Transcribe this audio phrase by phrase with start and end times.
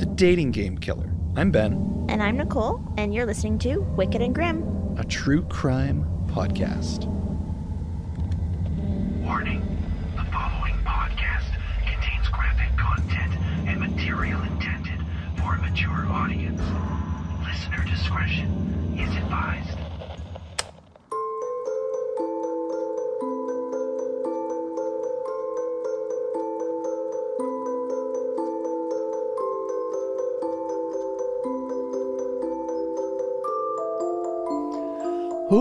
[0.00, 1.10] the dating game killer.
[1.36, 4.64] I'm Ben, And I'm Nicole, and you're listening to Wicked and Grim.
[4.98, 7.04] a true crime podcast.
[9.22, 9.60] Warning
[10.16, 11.52] the following podcast
[11.86, 13.32] contains graphic content
[13.68, 15.00] and material intended
[15.36, 16.62] for a mature audience.
[17.46, 19.79] Listener discretion is advised.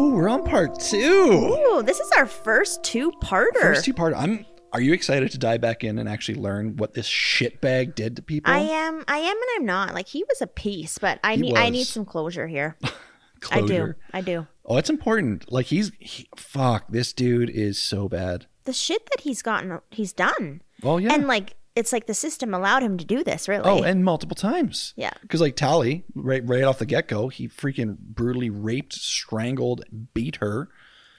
[0.02, 0.98] Oh, we're on part two.
[0.98, 3.60] Ooh, this is our first two-parter.
[3.60, 4.14] First two part.
[4.16, 4.46] I'm.
[4.72, 8.22] Are you excited to dive back in and actually learn what this shitbag did to
[8.22, 8.50] people?
[8.50, 9.94] I am, I am, and I'm not.
[9.94, 12.78] Like he was a piece, but I He need, I need some closure here.
[13.52, 13.98] I do, Closure.
[14.14, 14.48] I do.
[14.64, 15.52] Oh, it's important.
[15.52, 15.92] Like he's.
[16.00, 18.46] He, fuck, this dude is so bad.
[18.64, 20.62] The shit that he's gotten, he's done.
[20.82, 21.14] Oh yeah.
[21.14, 23.48] And like, it's like the system allowed him to do this.
[23.48, 23.64] Really.
[23.64, 24.94] Oh, and multiple times.
[24.96, 25.14] Yeah.
[25.22, 30.36] Because like Tali, right, right off the get go, he freaking brutally raped, strangled, beat
[30.38, 30.70] her.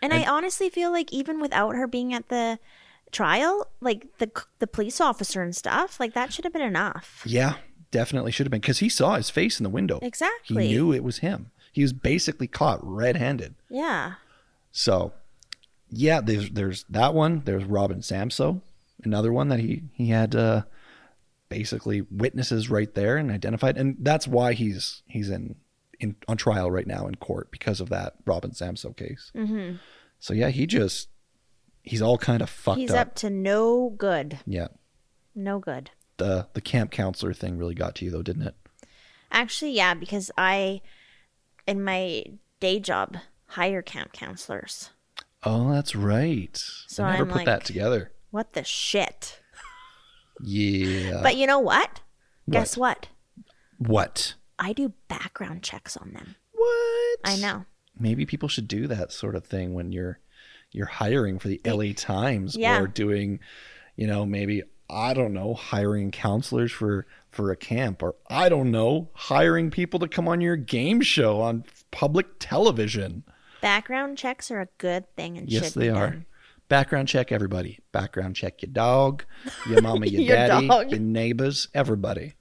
[0.03, 2.59] And I honestly feel like even without her being at the
[3.13, 7.23] trial, like the the police officer and stuff, like that should have been enough.
[7.27, 7.57] Yeah,
[7.91, 9.99] definitely should have been because he saw his face in the window.
[10.01, 10.69] Exactly.
[10.69, 11.51] He knew it was him.
[11.73, 13.55] He was basically caught red-handed.
[13.69, 14.15] Yeah.
[14.73, 15.13] So,
[15.91, 17.43] yeah, there's there's that one.
[17.45, 18.63] There's Robin Samsoe,
[19.05, 20.63] another one that he he had uh,
[21.49, 25.57] basically witnesses right there and identified, and that's why he's he's in
[25.99, 29.31] in on trial right now in court because of that Robin Samsoe case.
[29.35, 29.77] Mm-hmm.
[30.19, 31.09] So yeah, he just
[31.83, 33.09] he's all kind of fucked He's up.
[33.09, 34.39] up to no good.
[34.47, 34.69] Yeah,
[35.35, 35.91] No good.
[36.19, 38.55] the the camp counselor thing really got to you though, didn't it?
[39.33, 40.81] Actually, yeah, because I,
[41.67, 42.25] in my
[42.59, 44.91] day job, hire camp counselors.
[45.45, 46.57] Oh, that's right.
[46.89, 48.11] So I never I'm put like- that together.
[48.31, 49.41] What the shit?
[50.43, 51.21] Yeah.
[51.23, 52.01] But you know what?
[52.49, 53.09] Guess what?
[53.79, 54.35] what?
[54.59, 56.35] I do background checks on them.
[56.53, 57.19] What?
[57.25, 57.65] I know.
[57.99, 60.19] maybe people should do that sort of thing when you're
[60.73, 62.79] you're hiring for the LA Times Yeah.
[62.81, 63.41] or doing,
[63.97, 68.71] you know, maybe I don't know, hiring counselors for for a camp or I don't
[68.71, 73.25] know, hiring people to come on your game show on public television.
[73.61, 76.11] Background checks are a good thing and Yes, should they are.
[76.11, 76.27] done.
[76.71, 77.81] Background check everybody.
[77.93, 79.25] Background check your dog,
[79.69, 80.91] your mama, your, Your daddy, dog.
[80.91, 82.35] your neighbors, everybody.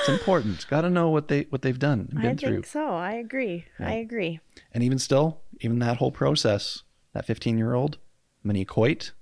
[0.00, 0.66] It's important.
[0.68, 2.52] Got to know what they what they've done and been I through.
[2.52, 2.88] think so.
[2.90, 3.64] I agree.
[3.78, 4.40] I agree.
[4.72, 6.82] And even still, even that whole process,
[7.14, 7.96] that 15 year old,
[8.44, 9.12] Monique Hoyt,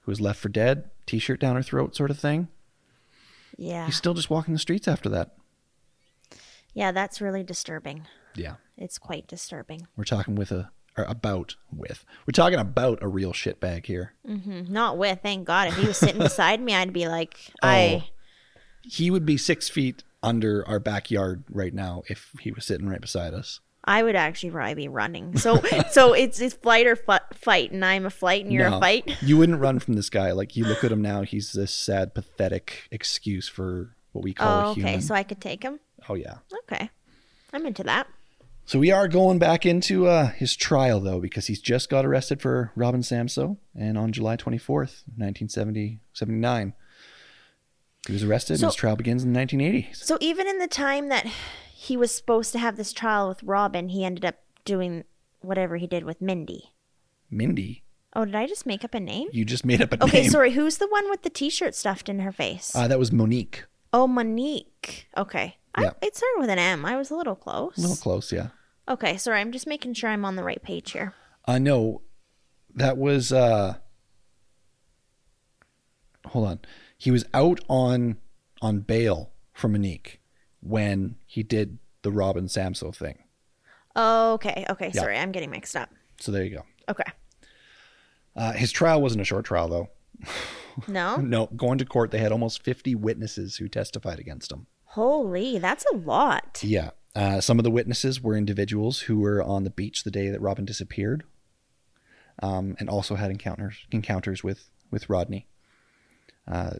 [0.00, 2.48] who was left for dead, t shirt down her throat sort of thing,
[3.56, 3.86] Yeah.
[3.86, 5.36] he's still just walking the streets after that.
[6.74, 8.06] Yeah, that's really disturbing.
[8.34, 8.54] Yeah.
[8.76, 9.86] It's quite disturbing.
[9.96, 14.12] We're talking with a, or about with, we're talking about a real shitbag here.
[14.28, 14.72] Mm-hmm.
[14.72, 15.68] Not with, thank God.
[15.68, 18.10] If he was sitting beside me, I'd be like, oh, I.
[18.82, 23.00] He would be six feet under our backyard right now if he was sitting right
[23.00, 23.60] beside us.
[23.84, 25.36] I would actually probably be running.
[25.38, 25.60] So,
[25.90, 28.80] so it's it's flight or fu- fight, and I'm a flight, and you're No, a
[28.80, 29.16] fight.
[29.22, 30.30] you wouldn't run from this guy.
[30.32, 34.48] Like you look at him now, he's this sad, pathetic excuse for what we call
[34.60, 35.00] Oh, a okay.
[35.00, 35.80] So I could take him.
[36.08, 36.36] oh, yeah.
[36.70, 36.90] Okay,
[37.52, 38.06] I'm into that.
[38.64, 42.40] So we are going back into uh, his trial though, because he's just got arrested
[42.40, 46.74] for Robin Samsoe, and on July twenty fourth, nineteen seventy seventy nine,
[48.06, 48.58] he was arrested.
[48.58, 50.00] So- and his trial begins in the nineteen eighties.
[50.04, 51.26] So even in the time that
[51.74, 55.04] he was supposed to have this trial with Robin, he ended up doing
[55.40, 56.72] whatever he did with Mindy.
[57.30, 57.82] Mindy,
[58.14, 59.28] Oh, did I just make up a name?
[59.32, 60.20] you just made up a Okay, name.
[60.22, 60.52] Okay, sorry.
[60.52, 62.70] Who's the one with the T-shirt stuffed in her face?
[62.76, 63.64] Uh, that was Monique.
[63.92, 65.08] oh, Monique.
[65.16, 65.56] Okay.
[65.78, 65.92] Yeah.
[66.02, 66.84] I, it started with an M.
[66.84, 67.76] I was a little close.
[67.78, 68.48] A little close, yeah.
[68.88, 69.40] Okay, sorry.
[69.40, 71.14] I'm just making sure I'm on the right page here.
[71.46, 72.02] Uh, no,
[72.74, 73.32] that was.
[73.32, 73.74] Uh,
[76.26, 76.60] hold on,
[76.96, 78.16] he was out on
[78.60, 80.20] on bail from Monique
[80.60, 83.18] when he did the Robin Samsoe thing.
[83.96, 84.90] Okay, okay.
[84.94, 85.00] Yeah.
[85.00, 85.90] Sorry, I'm getting mixed up.
[86.20, 86.62] So there you go.
[86.88, 87.10] Okay.
[88.34, 89.88] Uh, his trial wasn't a short trial though.
[90.88, 91.16] No?
[91.22, 94.66] No, going to court, they had almost 50 witnesses who testified against him.
[94.84, 96.60] Holy, that's a lot.
[96.62, 96.90] Yeah.
[97.14, 100.40] Uh, some of the witnesses were individuals who were on the beach the day that
[100.40, 101.24] Robin disappeared.
[102.42, 105.46] um, and also had encounters encounters with with Rodney.
[106.50, 106.72] Uh,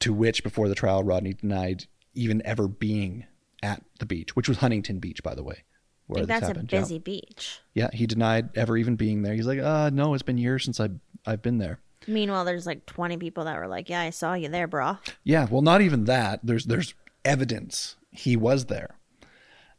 [0.00, 3.24] to which, before the trial, Rodney denied even ever being
[3.62, 5.64] at the beach, which was Huntington Beach, by the way.
[6.06, 6.72] Where this that's a happened.
[6.72, 6.80] Yeah.
[6.80, 7.60] busy beach.
[7.74, 9.34] Yeah, he denied ever even being there.
[9.34, 11.80] He's like, uh, no, it's been years since I've I've been there.
[12.06, 15.46] Meanwhile, there's like 20 people that were like, "Yeah, I saw you there, bro." Yeah,
[15.50, 16.40] well, not even that.
[16.42, 16.94] There's there's
[17.24, 18.96] evidence he was there,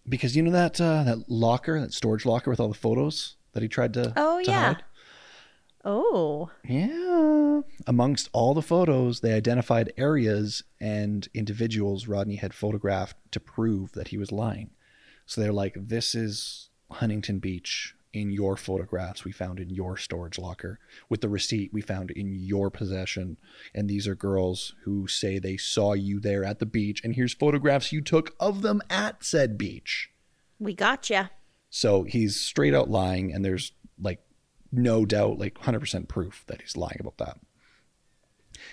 [0.09, 3.63] because you know that uh, that locker, that storage locker with all the photos that
[3.63, 4.13] he tried to.
[4.17, 4.73] Oh to yeah.
[4.73, 4.83] hide?
[5.85, 7.61] Oh, Yeah.
[7.87, 14.09] Amongst all the photos, they identified areas and individuals Rodney had photographed to prove that
[14.09, 14.71] he was lying.
[15.25, 20.39] So they're like, this is Huntington Beach in your photographs we found in your storage
[20.39, 20.79] locker
[21.09, 23.37] with the receipt we found in your possession.
[23.73, 27.03] And these are girls who say they saw you there at the beach.
[27.03, 30.09] And here's photographs you took of them at said beach.
[30.59, 31.29] we got you.
[31.69, 34.21] So he's straight out lying, and there's like
[34.71, 37.37] no doubt, like 100% proof that he's lying about that.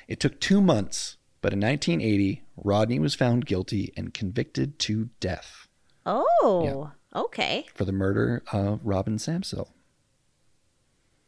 [0.08, 5.66] It took two months, but in 1980, Rodney was found guilty and convicted to death
[6.06, 7.66] Oh, okay.
[7.74, 9.68] for the murder of Robin Samsel.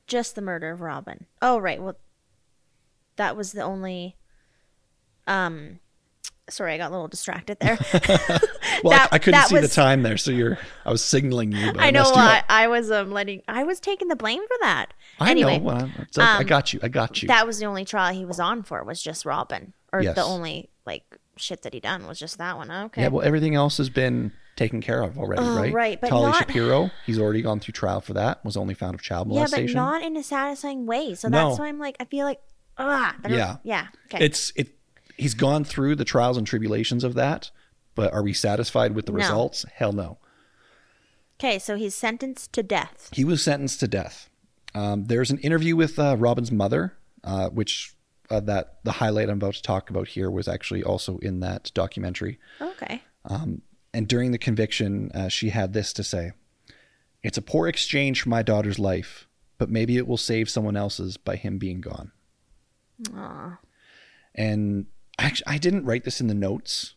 [0.07, 1.27] Just the murder of Robin.
[1.43, 1.83] Oh, right.
[1.83, 1.97] Well,
[3.17, 4.17] that was the only.
[5.27, 5.81] Um,
[6.49, 7.79] sorry, I got a little distracted there.
[8.85, 10.59] Well, That- I, I couldn't see the time there, so you're.
[10.85, 12.45] I was signaling you, but I, I know I.
[12.49, 14.95] I was um letting I was taking the blame for that.
[15.19, 15.65] I anyway, know.
[15.65, 16.05] Well, okay.
[16.19, 16.81] I um, got you.
[16.83, 17.29] I got you.
[17.29, 20.15] that was the only trial he was on for was just Robin, or Yes.
[20.15, 21.03] the only like
[21.37, 22.71] shit that he done was just that one.
[22.71, 23.03] Okay.
[23.03, 25.73] Yeah, well, everything else has been taken care of already, Oh, right?
[25.73, 28.45] right, but Tali not- Shapiro, he's already gone through trial for that.
[28.45, 29.69] Was only found of child molestation.
[29.69, 31.15] yeah, but not in a satisfying way.
[31.15, 31.49] So No.
[31.49, 32.41] that's why I'm like, I feel like,
[32.77, 33.57] ah, Yeah.
[33.63, 33.87] yeah.
[34.13, 34.25] Okay.
[34.25, 34.75] It's it.
[35.17, 37.51] He's gone through the trials and tribulations of that,
[37.95, 39.19] but are we satisfied with the No.
[39.19, 39.65] results?
[39.75, 40.19] Hell no.
[41.41, 41.59] okay.
[41.59, 43.11] So he's sentenced to death.
[43.13, 44.29] He was sentenced to death.
[44.75, 46.95] Um, there's an interview with uh, Robin's mother,
[47.25, 47.95] uh, which
[48.31, 51.71] uh, that the highlight I'm about to talk about here was actually also in that
[51.75, 52.39] documentary.
[52.61, 53.03] Okay.
[53.93, 56.33] And during the conviction, uh, she had this to say
[57.23, 59.27] It's a poor exchange for my daughter's life,
[59.57, 62.13] but maybe it will save someone else's by him being gone.
[63.15, 63.59] Aw.
[64.35, 64.87] And
[65.19, 66.95] actually, I didn't write this in the notes,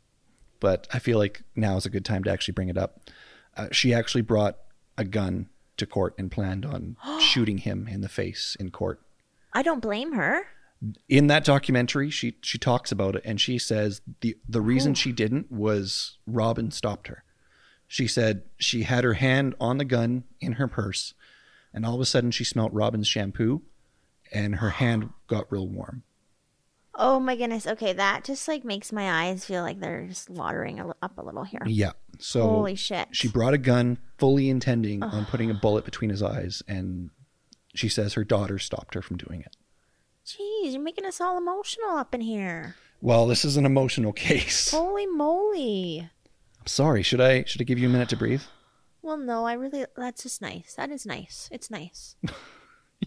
[0.60, 3.10] but I feel like now is a good time to actually bring it up.
[3.58, 4.58] Uh, she actually brought
[4.98, 9.02] a gun to court and planned on shooting him in the face in court.
[9.54, 10.46] I don't blame her.
[11.08, 15.12] In that documentary, she she talks about it and she says the the reason she
[15.12, 17.24] didn't was Robin stopped her.
[17.88, 21.14] She said she had her hand on the gun in her purse,
[21.74, 23.62] and all of a sudden she smelt Robin's shampoo,
[24.32, 26.04] and her hand got real warm.
[26.96, 27.68] Oh my goodness.
[27.68, 31.44] Okay, that just like makes my eyes feel like they're just watering up a little
[31.44, 31.62] here.
[31.66, 31.92] Yeah.
[32.20, 33.08] So Holy shit.
[33.12, 37.10] She brought a gun, fully intending on putting a bullet between his eyes, and
[37.74, 39.56] she says her daughter stopped her from doing it.
[40.38, 42.76] Jeez, you're making us all emotional up in here.
[43.02, 44.72] Well, this is an emotional case.
[44.72, 46.10] Holy moly.
[46.60, 47.04] I'm sorry.
[47.04, 48.44] Should I should I give you a minute to breathe?
[49.04, 50.76] Well, no, I really, that's just nice.
[50.76, 51.50] That is nice.
[51.52, 52.16] It's nice.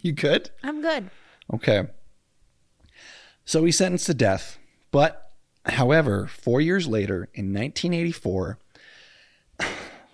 [0.02, 0.50] You good?
[0.64, 1.08] I'm good.
[1.52, 1.84] Okay.
[3.44, 4.58] So he's sentenced to death,
[4.90, 5.30] but
[5.66, 8.58] however, four years later, in 1984,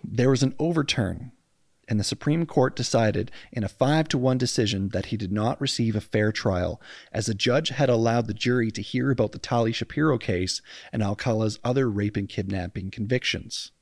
[0.05, 1.33] there was an overturn,
[1.91, 5.61] and the Supreme Court decided in a five to one decision that he did not
[5.61, 6.81] receive a fair trial,
[7.13, 11.03] as the judge had allowed the jury to hear about the Tali Shapiro case and
[11.03, 13.73] Alcala's other rape and kidnapping convictions.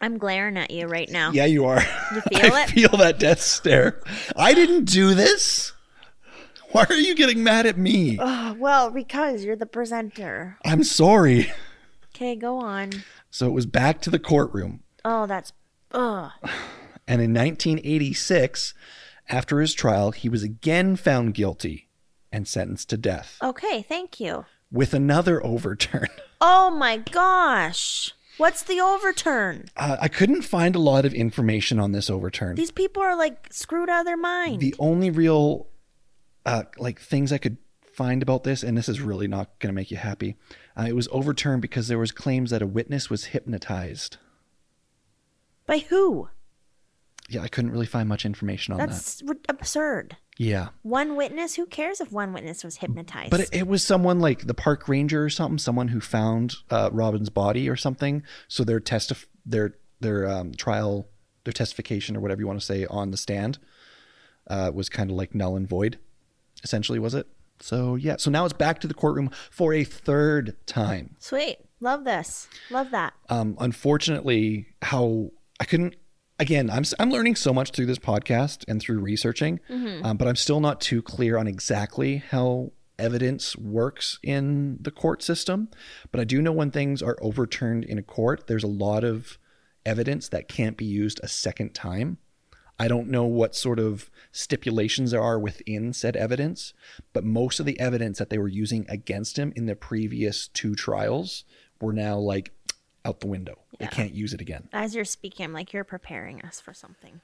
[0.00, 1.30] I'm glaring at you right now.
[1.30, 1.80] Yeah, you are.
[2.12, 2.70] You feel I it?
[2.70, 4.02] feel that death stare.
[4.36, 5.72] I didn't do this.
[6.72, 8.18] Why are you getting mad at me?
[8.20, 10.58] Oh, well, because you're the presenter.
[10.64, 11.50] I'm sorry.
[12.14, 12.90] Okay, go on.
[13.30, 14.80] So it was back to the courtroom.
[15.04, 15.52] Oh, that's,
[15.92, 16.30] ugh.
[17.06, 18.74] And in 1986,
[19.28, 21.88] after his trial, he was again found guilty
[22.32, 24.44] and sentenced to death Okay, thank you.
[24.70, 26.08] with another overturn.
[26.40, 28.14] Oh my gosh.
[28.36, 29.64] What's the overturn?
[29.76, 32.54] Uh, I couldn't find a lot of information on this overturn.
[32.54, 34.60] These people are like screwed out of their mind.
[34.60, 35.66] the only real
[36.46, 37.56] uh, like things I could
[37.92, 40.36] find about this, and this is really not going to make you happy,
[40.78, 44.18] uh, it was overturned because there was claims that a witness was hypnotized.
[45.68, 46.28] By who?
[47.28, 48.88] Yeah, I couldn't really find much information on that.
[48.88, 50.16] That's absurd.
[50.38, 50.68] Yeah.
[50.82, 51.56] One witness?
[51.56, 53.30] Who cares if one witness was hypnotized?
[53.30, 56.88] But it, it was someone like the park ranger or something, someone who found uh,
[56.90, 58.22] Robin's body or something.
[58.48, 61.06] So their testif- their their um, trial,
[61.44, 63.58] their testification or whatever you want to say on the stand
[64.46, 65.98] uh, was kind of like null and void.
[66.64, 67.26] Essentially, was it?
[67.60, 68.16] So yeah.
[68.16, 71.16] So now it's back to the courtroom for a third time.
[71.18, 71.58] Sweet.
[71.80, 72.48] Love this.
[72.70, 73.12] Love that.
[73.28, 75.96] Um, unfortunately, how I couldn't
[76.38, 79.60] again, I'm I'm learning so much through this podcast and through researching,
[80.04, 85.22] um, but I'm still not too clear on exactly how evidence works in the court
[85.22, 85.68] system.
[86.10, 89.38] But I do know when things are overturned in a court, there's a lot of
[89.86, 92.18] evidence that can't be used a second time.
[92.80, 96.74] I don't know what sort of stipulations there are within said evidence,
[97.12, 100.76] but most of the evidence that they were using against him in the previous two
[100.76, 101.44] trials
[101.80, 102.52] were now like
[103.04, 103.58] out the window.
[103.78, 104.68] They can't use it again.
[104.72, 107.20] As you're speaking, I'm like, you're preparing us for something.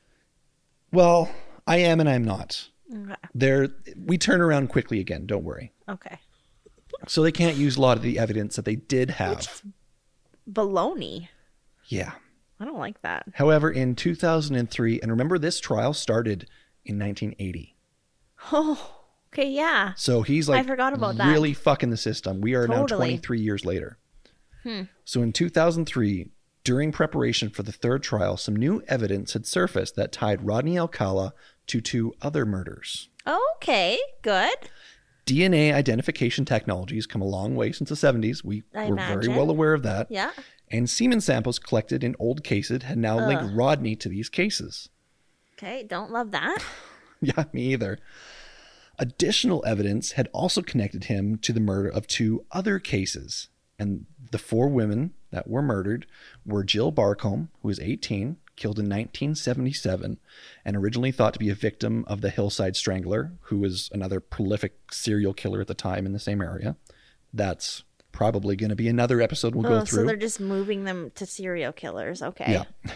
[0.93, 1.31] Well,
[1.67, 2.69] I am and I'm not.
[2.93, 3.15] Okay.
[3.35, 5.73] There we turn around quickly again, don't worry.
[5.89, 6.19] Okay.
[7.09, 9.63] So they can't use a lot of the evidence that they did have.
[10.51, 11.29] Baloney.
[11.87, 12.13] Yeah.
[12.61, 13.27] I don't like that.
[13.35, 16.49] However, in 2003, and remember this trial started
[16.85, 17.75] in 1980.
[18.53, 18.97] Oh,
[19.33, 19.95] okay, yeah.
[19.97, 21.33] So he's like I forgot about that.
[21.33, 22.41] really fucking the system.
[22.41, 23.99] We are now 23 years later.
[24.63, 24.83] Hmm.
[25.05, 26.31] So in 2003,
[26.65, 31.35] during preparation for the third trial, some new evidence had surfaced that tied Rodney Alcala
[31.67, 33.11] to two other murders.
[33.57, 34.57] Okay, good.
[35.27, 38.45] DNA identification technologies come a long way since the 70s.
[38.45, 40.11] We I were very well aware of that.
[40.11, 40.33] Yeah.
[40.71, 44.89] And semen samples collected in old cases had now linked Rodney to these cases.
[45.55, 46.59] Okay, don't love that.
[47.21, 48.01] Yeah, me either.
[48.99, 53.49] Additional evidence had also connected him to the murder of two other cases.
[53.79, 56.07] And the four women that were murdered
[56.47, 60.19] were Jill Barcomb, who was 18, killed in 1977,
[60.65, 64.75] and originally thought to be a victim of the Hillside Strangler, who was another prolific
[64.93, 66.77] serial killer at the time in the same area.
[67.33, 69.99] That's probably going to be another episode we'll Oh, go through.
[70.03, 72.23] so they're just moving them to serial killers.
[72.23, 72.53] Okay.
[72.53, 72.65] Yeah.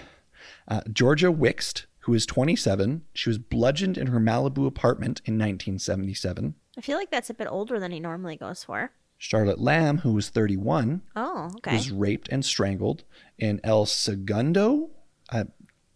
[0.68, 6.54] Uh, Georgia Wixt, who is 27, she was bludgeoned in her Malibu apartment in 1977.
[6.76, 8.92] I feel like that's a bit older than he normally goes for.
[9.18, 11.74] Charlotte Lamb, who was 31, Oh, okay.
[11.74, 13.02] was raped and strangled
[13.36, 14.90] in El Segundo
[15.30, 15.44] uh,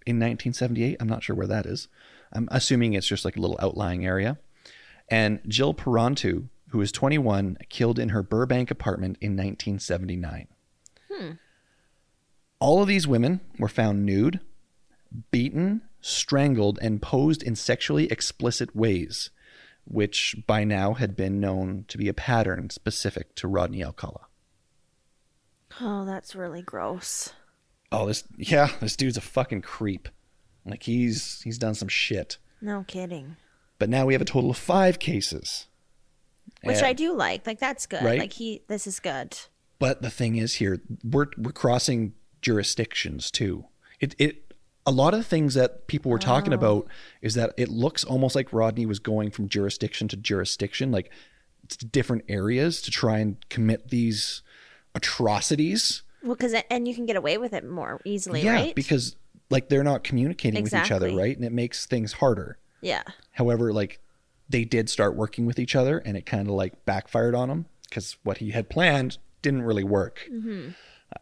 [0.05, 0.97] in 1978.
[1.01, 1.89] I'm not sure where that is.
[2.33, 4.39] I'm assuming it's just like a little outlying area.
[5.09, 10.49] And Jill Parenteau, who was 21, killed in her Burbank apartment in 1979.
[12.59, 14.41] All of these women were found nude,
[15.31, 19.31] beaten, strangled, and posed in sexually explicit ways,
[19.85, 24.27] which by now had been known to be a pattern specific to Rodney Alcala.
[25.81, 27.33] Oh, that's really gross.
[27.91, 30.09] Oh, this yeah, this dude's a fucking creep.
[30.65, 32.39] Like he's he's done some shit.
[32.61, 33.37] No kidding.
[33.79, 35.67] But now we have a total of five cases.
[36.63, 37.47] Which And- I do like.
[37.47, 38.03] Like that's good.
[38.03, 38.19] Right?
[38.19, 39.37] Like he this is good.
[39.79, 43.65] But the thing is here, we're we're crossing jurisdictions too.
[43.99, 44.42] It it
[44.87, 46.87] a lot of the things that people were talking about
[47.21, 51.11] is that it looks almost like Rodney was going from jurisdiction to jurisdiction, like
[51.69, 54.43] to different areas to try and commit these
[54.95, 56.03] atrocities.
[56.23, 58.75] Well, because and you can get away with it more easily, yeah, right?
[58.75, 59.17] because
[59.51, 61.37] like they're not communicating with each other, right?
[61.37, 62.59] And it makes things harder.
[62.81, 63.03] yeah.
[63.33, 64.01] However, like
[64.49, 67.67] they did start working with each other and it kind of like backfired on him
[67.89, 70.29] because what he had planned didn't really work.
[70.31, 70.73] Uh,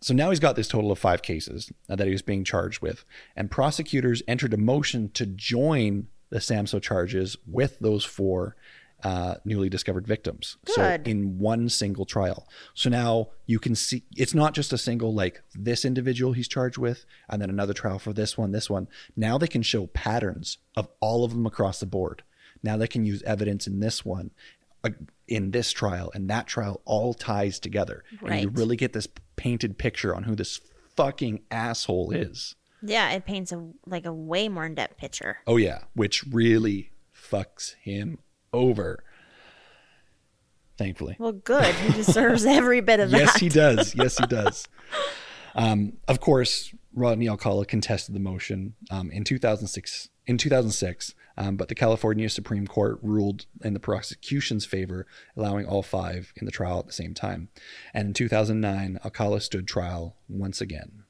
[0.01, 3.05] So now he's got this total of five cases that he was being charged with.
[3.37, 8.57] And prosecutors entered a motion to join the SAMSOE charges with those four
[9.03, 10.59] uh, newly discovered victims.
[10.67, 10.75] Good.
[10.75, 12.47] So in one single trial.
[12.75, 16.79] So now you can see it's not just a single, like this individual he's charged
[16.79, 18.89] with, and then another trial for this one, this one.
[19.17, 22.23] Now they can show patterns of all of them across the board.
[22.63, 24.33] Now they can use evidence in this one,
[25.29, 28.05] in this trial, and that trial all ties together.
[28.27, 30.61] And you really get this painted picture on who this
[30.97, 32.57] fucking asshole is.
[32.83, 35.39] Yeah, it paints a like a way more in depth picture.
[35.47, 38.19] Oh yeah, which really fucks him
[38.53, 39.05] over.
[40.79, 41.17] Thankfully.
[41.19, 41.75] Well, good.
[41.75, 43.27] He deserves every bit of yes, that.
[43.27, 43.95] Yes, he does.
[43.95, 44.67] Yes, he does.
[45.55, 50.09] Um, of course, Rodney Alcala contested the motion um, in 2006.
[50.27, 55.83] In 2006, um, but the California Supreme Court ruled in the prosecution's favor, allowing all
[55.83, 57.49] five in the trial at the same time.
[57.95, 61.05] And in 2009, Alcala stood trial once again.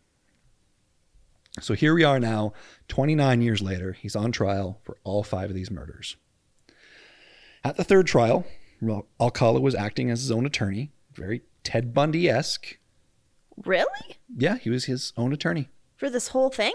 [1.60, 2.52] So here we are now,
[2.86, 3.90] 29 years later.
[3.92, 6.14] He's on trial for all five of these murders.
[7.64, 8.46] At the third trial,
[9.20, 12.78] Alcala was acting as his own attorney, very Ted Bundy esque.
[13.64, 14.16] Really?
[14.32, 15.70] Yeah, he was his own attorney.
[15.96, 16.72] For this whole thing?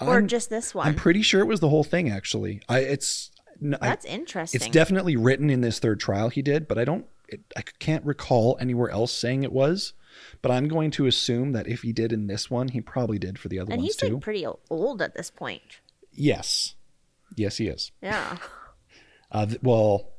[0.00, 0.86] Or I'm- just this one?
[0.86, 2.10] I'm pretty sure it was the whole thing.
[2.10, 3.30] Actually, I it's
[3.62, 4.60] n- I- That's interesting.
[4.60, 8.04] it's definitely written in this third trial he did, but I don't it, I can't
[8.04, 9.92] recall anywhere else saying it was.
[10.42, 13.38] But I'm going to assume that if he did in this one, he probably did
[13.38, 14.14] for the other and ones he's too.
[14.14, 15.80] like pretty old at this point.
[16.12, 16.74] yes,
[17.34, 17.92] yes, he is.
[18.02, 18.38] Yeah.
[19.30, 20.12] Uh, th- well,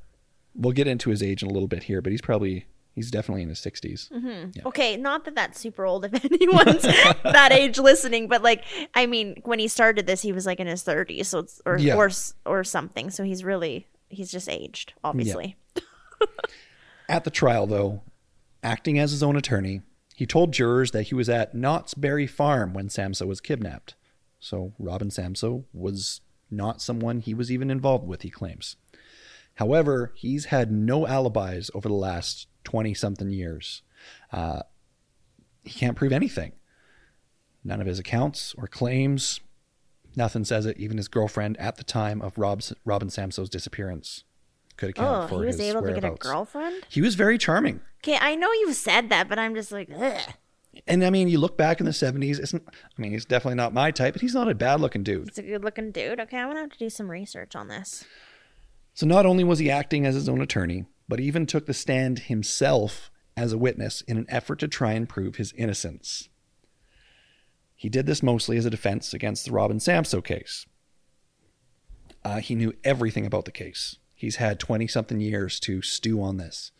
[0.53, 3.43] we'll get into his age in a little bit here, but he's probably He's definitely
[3.43, 4.09] in his 60s.
[4.09, 4.65] Mm-hmm.
[4.67, 6.81] Okay, not that that's super old if anyone's
[7.23, 8.63] that age listening, but like,
[8.95, 11.77] I mean, when he started this, he was like in his 30s, so it's or
[11.77, 11.95] Yeah.
[11.95, 12.09] or
[12.47, 13.11] or something.
[13.11, 15.57] So he's really he's just aged, obviously.
[17.07, 18.01] At the trial, though,
[18.63, 19.81] acting as his own attorney,
[20.15, 23.93] he told jurors that he was at Knott's Berry Farm when Samsoe was kidnapped.
[24.39, 28.75] So Robin Samsoe was not someone he was even involved with, he claims.
[29.55, 33.81] However, he's had no alibis over the last 20 something years.
[34.29, 34.61] Uh,
[35.63, 36.51] he can't prove anything.
[37.63, 39.39] None of his accounts or claims,
[40.17, 40.77] nothing says it.
[40.77, 44.25] Even his girlfriend at the time of Rob's, Robin Samsoe's disappearance
[44.75, 46.83] could account Oh, for he was able to get a girlfriend.
[46.89, 47.79] He was very charming.
[48.03, 50.33] Okay, I know you've said that, but I'm just like, ugh.
[50.85, 53.73] And I mean, you look back in the 70s, isn't I mean, he's definitely not
[53.73, 55.29] my type, but he's not a bad looking dude.
[55.29, 56.19] He's a good looking dude.
[56.19, 58.03] Okay, I'm gonna have to do some research on this.
[58.93, 62.19] So not only was he acting as his own attorney, but even took the stand
[62.19, 66.29] himself as a witness in an effort to try and prove his innocence.
[67.75, 70.65] He did this mostly as a defense against the Robin Samsoe case.
[72.25, 73.97] Uh, he knew everything about the case.
[74.15, 76.71] He's had 20 something years to stew on this.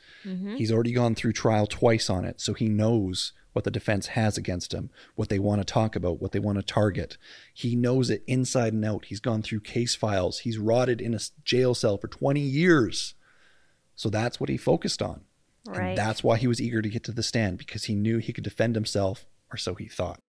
[0.58, 4.38] He's already gone through trial twice on it, so he knows what the defense has
[4.38, 7.18] against him, what they want to talk about, what they want to target.
[7.54, 9.06] He knows it inside and out.
[9.06, 10.40] He's gone through case files.
[10.40, 13.14] He's rotted in a jail cell for 20 years.
[13.98, 15.22] So that's what he focused on.
[15.68, 15.90] Right.
[15.90, 18.32] And that's why he was eager to get to the stand because he knew he
[18.32, 20.20] could defend himself, or so he thought.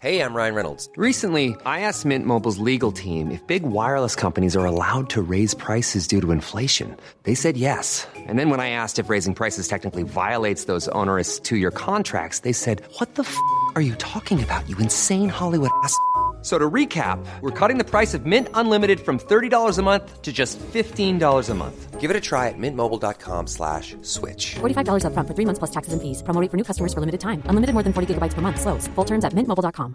[0.00, 0.88] Hey, I'm Ryan Reynolds.
[0.96, 5.54] Recently, I asked Mint Mobile's legal team if big wireless companies are allowed to raise
[5.54, 6.96] prices due to inflation.
[7.24, 8.06] They said yes.
[8.14, 12.40] And then when I asked if raising prices technically violates those onerous two year contracts,
[12.40, 13.36] they said, What the f
[13.74, 15.98] are you talking about, you insane Hollywood ass?
[16.38, 20.22] F- So to recap, we're cutting the price of Mint Unlimited from $30 a month
[20.22, 22.00] to just $15 a month.
[22.00, 24.54] Give it a try at mintmobile.com slash switch.
[24.60, 26.22] $45 upfront for three months plus taxes and fees.
[26.22, 27.42] Promo for new customers for limited time.
[27.46, 28.60] Unlimited more than 40 gigabytes per month.
[28.60, 28.86] Slows.
[28.94, 29.94] Full terms at mintmobile.com.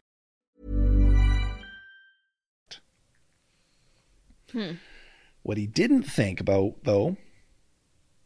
[4.52, 4.72] Hmm.
[5.42, 7.18] What he didn't think about, though,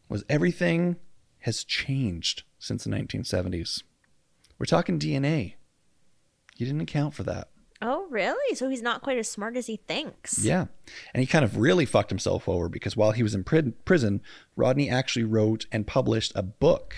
[0.09, 0.97] was everything
[1.39, 3.83] has changed since the 1970s.
[4.59, 5.53] We're talking DNA.
[6.57, 7.49] You didn't account for that.
[7.81, 8.55] Oh, really?
[8.55, 10.39] So he's not quite as smart as he thinks.
[10.43, 10.65] Yeah.
[11.13, 14.21] And he kind of really fucked himself over because while he was in pri- prison,
[14.55, 16.95] Rodney actually wrote and published a book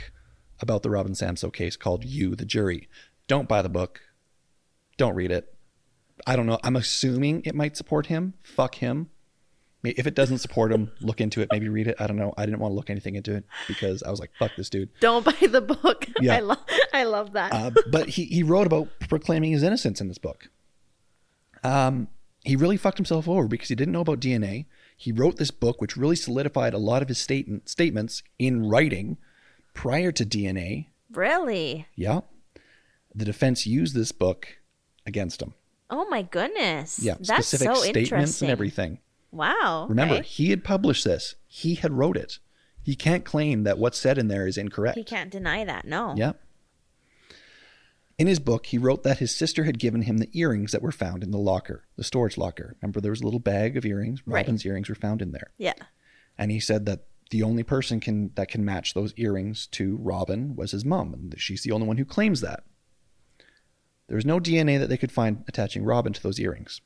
[0.62, 2.88] about the Robin Samsoe case called You, the Jury.
[3.28, 4.02] Don't buy the book.
[4.98, 5.54] Don't read it.
[6.28, 6.60] I don't know.
[6.63, 8.34] I'm assuming it might support him.
[8.44, 9.10] Fuck him.
[9.84, 11.48] If it doesn't support him, look into it.
[11.54, 11.96] Maybe read it.
[12.00, 12.34] I don't know.
[12.38, 14.89] I didn't want to look anything into it because I was like, fuck this dude.
[15.00, 16.06] Don't buy the book.
[16.22, 16.36] Yeah.
[16.36, 16.58] I love
[16.92, 17.54] I love that.
[17.54, 20.50] Uh, but he, he wrote about proclaiming his innocence in this book.
[21.63, 22.08] Um,
[22.43, 24.65] he really fucked himself over because he didn't know about DNA.
[24.95, 29.17] He wrote this book, which really solidified a lot of his statement, statements in writing
[29.74, 30.88] prior to DNA.
[31.12, 31.88] really?
[31.95, 32.22] Yeah.
[33.13, 34.60] The defense used this book
[35.06, 35.54] against him.
[35.89, 37.00] Oh my goodness.
[37.00, 37.15] Yeah.
[37.19, 38.45] That's specific so statements interesting.
[38.48, 39.00] and everything.
[39.32, 39.88] Wow.
[39.89, 40.24] Remember, okay.
[40.24, 42.39] he had published this, he had wrote it.
[42.84, 44.98] He can't claim that what's said in there is incorrect.
[44.98, 45.86] he can't deny that.
[45.86, 46.13] No.
[46.17, 46.34] Yeah.
[48.19, 50.91] In his book, he wrote that his sister had given him the earrings that were
[50.91, 52.75] found in the locker, the storage locker.
[52.82, 54.21] Remember, there was a little bag of earrings.
[54.25, 54.41] Right.
[54.41, 55.51] Robin's earrings were found in there.
[55.58, 55.73] Yeah.
[56.38, 60.55] And he said that the only person can that can match those earrings to Robin
[60.58, 62.63] was his mom, and she's the only one who claims that.
[64.08, 66.82] There was no DNA that they could find attaching Robin to those earrings.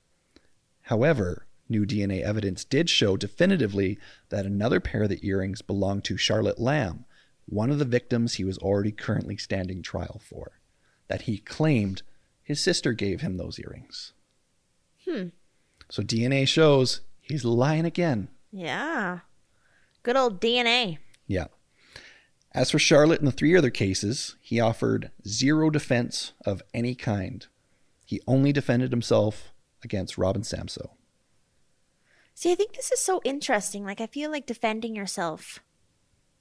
[0.84, 3.98] However, new DNA evidence did show definitively
[4.30, 7.06] that another pair of the earrings belonged to Charlotte Lamb,
[7.46, 10.60] one of the victims he was already currently standing trial for,
[11.08, 12.02] that he claimed
[12.42, 14.14] his sister gave him those earrings.
[15.08, 15.28] Hmm.
[15.90, 18.30] So DNA shows he's lying again.
[18.52, 19.20] Yeah.
[20.04, 20.98] Good old DNA.
[21.28, 21.48] Yeah.
[22.54, 27.48] As for Charlotte and the three other cases, he offered zero defense of any kind.
[28.06, 30.92] He only defended himself against Robin Samsoe.
[32.36, 33.84] See, I think this is so interesting.
[33.84, 35.60] Like, I feel like defending yourself.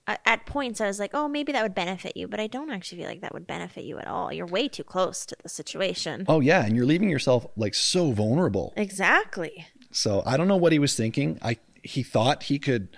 [0.07, 2.99] At, points, I was like, "Oh, maybe that would benefit you," but I don't actually
[2.99, 4.33] feel like that would benefit you at all.
[4.33, 6.25] You're way too close to the situation.
[6.29, 8.73] Oh yeah, and you're leaving yourself like so vulnerable.
[8.77, 9.67] Exactly.
[9.93, 11.38] So I don't know what he was thinking.
[11.41, 12.88] I he thought he could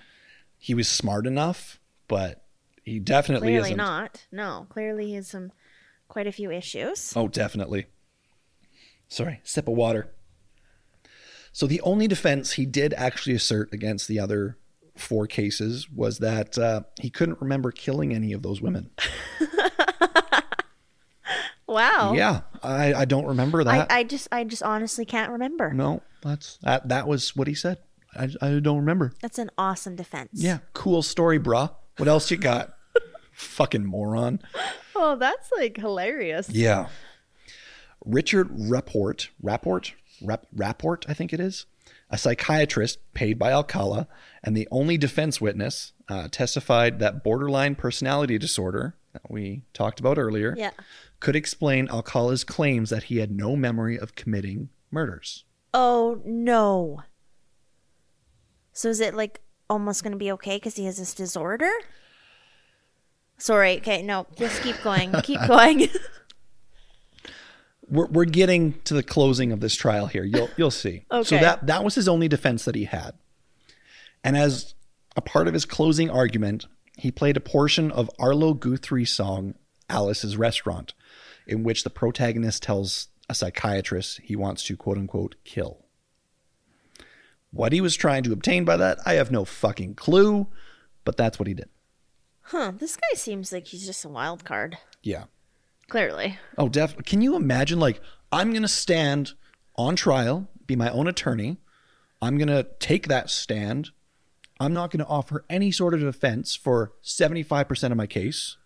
[0.57, 2.43] he was smart enough, but
[2.83, 3.77] he definitely Clearly isn't.
[3.77, 4.27] not.
[4.33, 5.53] No, clearly he has some
[6.09, 7.13] quite a few issues.
[7.15, 7.87] Oh, definitely.
[9.09, 10.11] Sorry, sip of water.
[11.53, 14.57] So the only defense he did actually assert against the other
[14.97, 18.91] four cases was that uh, he couldn't remember killing any of those women.
[21.67, 22.13] Wow.
[22.13, 23.91] Yeah, I, I don't remember that.
[23.91, 25.73] I, I just I just honestly can't remember.
[25.73, 26.89] no, that's that.
[26.89, 27.79] That was what he said.
[28.15, 29.13] I, I don't remember.
[29.21, 30.31] That's an awesome defense.
[30.35, 31.73] Yeah, cool story, brah.
[31.97, 32.75] What else you got?
[33.33, 34.41] Fucking moron.
[34.95, 36.49] Oh, that's like hilarious.
[36.51, 36.89] Yeah.
[38.05, 39.83] Richard Rapport, Rapport,
[40.23, 41.65] Rap, Rapport, I think it is,
[42.15, 44.07] a psychiatrist paid by Alcala
[44.45, 50.17] and the only defense witness, uh, testified that borderline personality disorder that we talked about
[50.17, 50.71] earlier Yeah.
[51.19, 55.45] could explain Alcala's claims that he had no memory of committing murders.
[55.73, 57.03] Oh no.
[58.73, 61.71] So is it like almost going to be okay because he has this disorder?
[63.39, 63.79] Sorry.
[63.79, 64.03] Okay.
[64.03, 64.27] No.
[64.37, 65.13] Just keep going.
[65.23, 65.89] keep going.
[67.89, 70.25] We're, we're getting to the closing of this trial here.
[70.25, 71.05] You'll you'll see.
[71.13, 71.29] okay.
[71.29, 73.13] So that that was his only defense that he had.
[74.23, 74.75] And as
[75.17, 76.67] a part of his closing argument,
[76.97, 79.55] he played a portion of Arlo Guthrie's song
[79.91, 80.95] Alice's Restaurant,
[81.47, 85.85] in which the protagonist tells a psychiatrist he wants to quote unquote kill.
[87.51, 90.49] What he was trying to obtain by that, I have no fucking clue,
[91.05, 91.69] but that's what he did.
[92.43, 92.73] huh.
[92.77, 94.79] This guy seems like he's just a wild card.
[95.03, 95.25] Yeah.
[95.89, 96.39] Clearly.
[96.57, 97.05] Oh, definitely.
[97.05, 97.79] Can you imagine?
[97.79, 98.01] Like,
[98.33, 99.33] I'm going to stand
[99.77, 101.59] on trial, be my own attorney.
[102.23, 103.91] I'm going to take that stand.
[104.59, 108.57] I'm not going to offer any sort of defense for 75% of my case.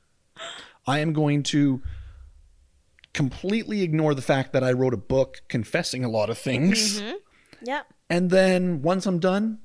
[0.86, 1.82] I am going to
[3.14, 7.00] completely ignore the fact that I wrote a book confessing a lot of things.
[7.00, 7.16] Mm-hmm.
[7.62, 7.86] Yep.
[8.08, 9.58] And then once I'm done,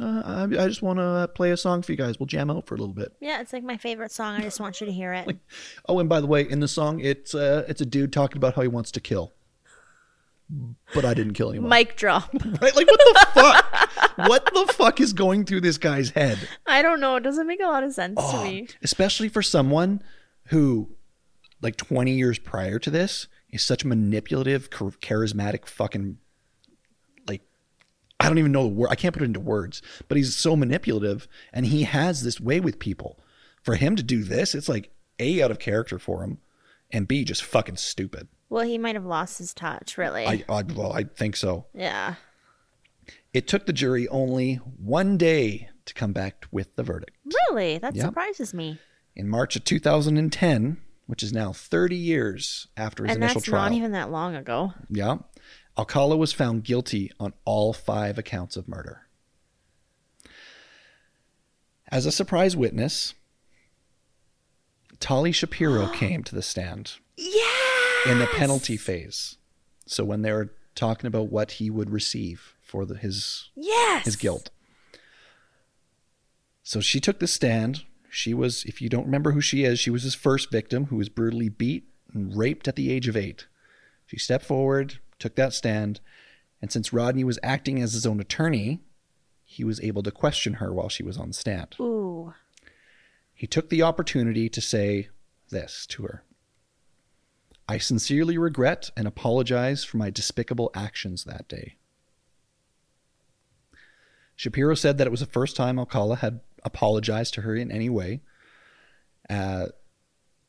[0.00, 2.18] uh, I, I just want to play a song for you guys.
[2.18, 3.12] We'll jam out for a little bit.
[3.20, 3.40] Yeah.
[3.40, 4.34] It's like my favorite song.
[4.36, 5.36] I just want you to hear it.
[5.88, 8.54] Oh, and by the way, in the song, it's uh, it's a dude talking about
[8.54, 9.32] how he wants to kill,
[10.94, 11.68] but I didn't kill anyone.
[11.68, 12.30] Mic drop.
[12.34, 12.74] right?
[12.74, 14.28] Like, what the fuck?
[14.28, 16.38] what the fuck is going through this guy's head?
[16.66, 17.16] I don't know.
[17.16, 18.38] It doesn't make a lot of sense Oh.
[18.38, 18.68] to me.
[18.82, 20.02] Especially for someone
[20.46, 20.90] who,
[21.62, 26.16] like, 20 years prior to this, is such a manipulative, charismatic fucking, like,
[28.20, 28.88] I don't even know the word.
[28.90, 32.60] I can't put it into words, but he's so manipulative and he has this way
[32.60, 33.18] with people.
[33.62, 36.38] For him to do this, it's like A, out of character for him,
[36.90, 38.28] and B, just fucking stupid.
[38.48, 40.26] Well, he might have lost his touch, really.
[40.26, 41.66] I, I well, I think so.
[41.74, 42.14] yeah.
[43.32, 47.16] It took the jury only one day to come back with the verdict.
[47.48, 47.78] Really?
[47.78, 48.06] That Yep.
[48.06, 48.78] surprises me.
[49.14, 53.64] In March of 2010, which is now 30 years after his and initial that's trial.
[53.70, 54.72] not even that long ago.
[54.88, 55.18] yeah.
[55.80, 59.06] Alcala was found guilty on all five accounts of murder.
[61.88, 63.14] As a surprise witness,
[65.00, 68.10] Tali Shapiro came to the stand Yeah.
[68.12, 69.38] in the penalty phase.
[69.86, 74.04] So when they were talking about what he would receive for the, his Yes.
[74.04, 74.50] his guilt.
[76.62, 77.84] So she took the stand.
[78.10, 80.96] She was, if you don't remember who she is, she was his first victim who
[80.96, 83.46] was brutally beat and raped at the age of eight.
[84.04, 86.00] She stepped forward, took that stand,
[86.60, 88.80] and since Rodney was acting as his own attorney,
[89.44, 91.76] he was able to question her while she was on the stand.
[91.80, 92.34] Ooh.
[93.34, 95.08] He took the opportunity to say
[95.50, 96.24] this to her
[97.68, 101.76] I sincerely regret and apologize for my despicable actions that day.
[104.34, 107.88] Shapiro said that it was the first time Alcala had apologized to her in any
[107.88, 108.22] way.
[109.28, 109.66] Uh,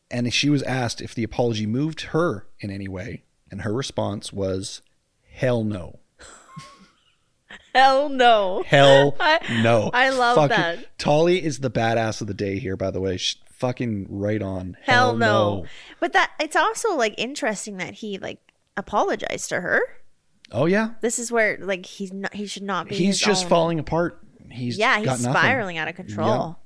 [0.09, 3.23] and she was asked if the apology moved her in any way.
[3.51, 4.81] And her response was,
[5.31, 5.99] hell no.
[7.75, 8.63] Hell no.
[8.65, 9.15] Hell
[9.61, 9.89] no.
[9.93, 10.97] I love Fucking- that.
[10.97, 13.17] Tolly is the badass of the day here, by the way.
[13.17, 14.75] Sh fucking right on.
[14.81, 15.65] Hell, no.
[15.99, 18.39] But that it's also like interesting that he like
[18.75, 19.81] apologized to her.
[20.51, 20.91] Oh yeah.
[21.01, 24.19] This is where like he's not he should not be He's just own- falling apart.
[24.49, 25.33] He's Yeah, he's got nothing.
[25.39, 26.57] spiraling out of control.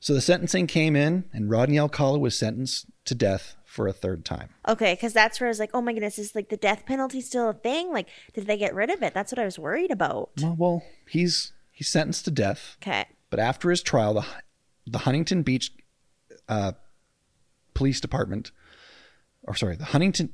[0.00, 4.24] So the sentencing came in, and Rodney Alcala was sentenced to death for a third
[4.24, 4.48] time.
[4.66, 7.20] Okay, because that's where I was like, oh my goodness, is like the death penalty
[7.20, 7.92] still a thing?
[7.92, 9.12] Like, did they get rid of it?
[9.12, 10.30] That's what I was worried about.
[10.40, 13.04] Well, well, he's he's sentenced to death, Okay.
[13.28, 14.24] but after his trial, the
[14.86, 15.72] the Huntington Beach
[16.48, 16.72] uh,
[17.74, 18.50] Police Department,
[19.42, 20.32] or sorry, the Huntington,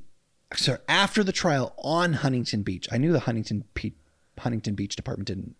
[0.55, 3.91] sorry, after the trial on Huntington Beach, I knew the Huntington Pe-
[4.39, 5.55] Huntington Beach Department didn't.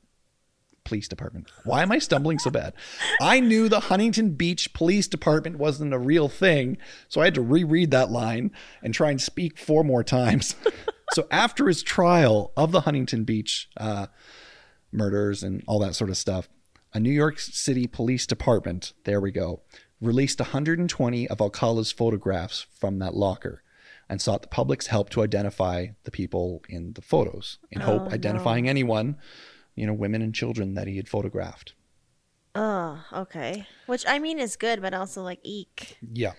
[0.84, 1.52] Police Department.
[1.64, 2.74] Why am I stumbling so bad?
[3.22, 7.42] I knew the Huntington Beach Police Department wasn't a real thing, so I had to
[7.42, 10.56] reread that line and try and speak four more times.
[11.14, 14.08] so after his trial of the Huntington Beach uh,
[14.92, 16.50] murders and all that sort of stuff,
[16.94, 19.62] a New York City Police Department, there we go,
[20.00, 23.64] released 120 of Alcala's photographs from that locker
[24.10, 28.68] and sought the public's help to identify the people in the photos in hope identifying
[28.70, 29.18] anyone,
[29.76, 31.74] you know, women and children that he had photographed.
[32.56, 33.66] Oh, okay.
[33.88, 35.98] Which I mean is good, but also like eek.
[36.02, 36.34] Yeah.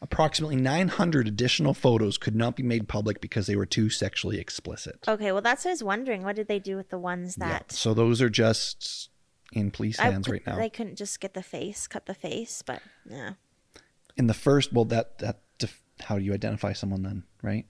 [0.00, 5.04] Approximately 900 additional photos could not be made public because they were too sexually explicit.
[5.08, 6.22] Okay, well that's what I was wondering.
[6.22, 7.48] What did they do with the ones Yeah.
[7.48, 7.72] that?
[7.72, 9.10] So those are just
[9.52, 10.56] in police I hands could- right now.
[10.56, 13.32] They couldn't just get the face, cut the face, but yeah.
[14.16, 17.66] in the first, well, that that def- how do you identify someone then, right?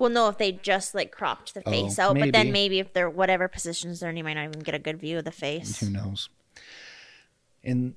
[0.00, 2.50] Well, no, if they just like cropped the Oh, face out, but then maybe.
[2.50, 5.18] maybe if they're whatever positions they're in, you might not even get a good view
[5.18, 5.78] of the face.
[5.80, 6.30] Who knows?
[7.62, 7.94] And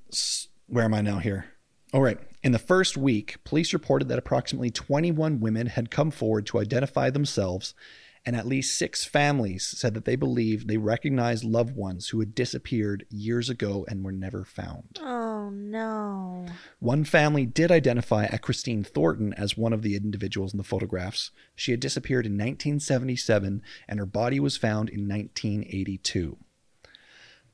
[0.68, 1.46] where am I now here?
[1.94, 2.18] All right.
[2.44, 7.10] In the first week, police reported that approximately 21 women had come forward to identify
[7.10, 7.74] themselves,
[8.26, 12.36] and at least six families said that they believed they recognized loved ones who had
[12.36, 15.00] disappeared years ago and were never found.
[15.02, 16.46] Oh no!
[16.80, 21.32] One family did identify a Christine Thornton as one of the individuals in the photographs.
[21.56, 26.38] She had disappeared in 1977 and her body was found in 1982.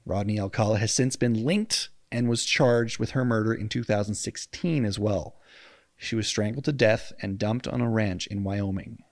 [0.06, 4.97] Rodney Alcala has since been linked and was charged with her murder in 2016 as
[4.97, 5.36] well.
[5.95, 9.04] She was strangled to death and dumped on a ranch in Wyoming.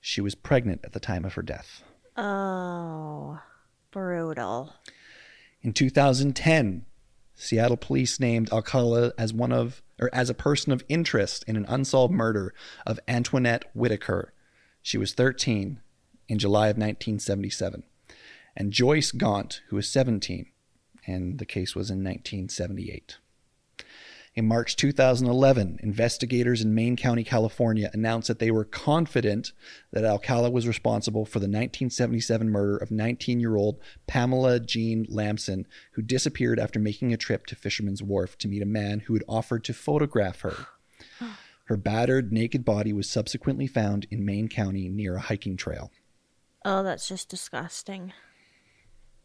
[0.00, 1.82] She was pregnant at the time of her death.
[2.16, 3.40] Oh,
[3.90, 4.74] brutal.
[5.62, 6.86] In 2010,
[7.42, 11.66] Seattle police named Alcala as one of or as a person of interest in an
[11.68, 12.54] unsolved murder
[12.86, 14.30] of Antoinette Witaker.
[14.80, 15.80] She was 13
[16.28, 17.82] in July of 1977.
[18.56, 20.46] And Joyce Gaunt, who was 17,
[21.06, 23.18] and the case was in 1978.
[24.34, 29.52] In March 2011, investigators in Marin County, California announced that they were confident
[29.90, 35.66] that Alcala was responsible for the 1977 murder of 19 year old Pamela Jean Lamson,
[35.92, 39.24] who disappeared after making a trip to Fisherman's Wharf to meet a man who had
[39.28, 40.66] offered to photograph her.
[41.66, 45.92] Her battered, naked body was subsequently found in Marin County near a hiking trail.
[46.64, 48.12] Oh, that's just disgusting.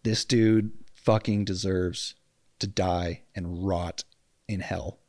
[0.03, 2.15] This dude fucking deserves
[2.59, 4.03] to die and rot
[4.47, 4.99] in hell.